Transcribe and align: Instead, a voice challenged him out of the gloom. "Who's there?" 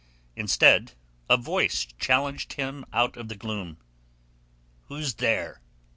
Instead, 0.35 0.93
a 1.29 1.37
voice 1.37 1.85
challenged 1.99 2.53
him 2.53 2.85
out 2.91 3.15
of 3.17 3.27
the 3.27 3.35
gloom. 3.35 3.77
"Who's 4.87 5.13
there?" 5.13 5.61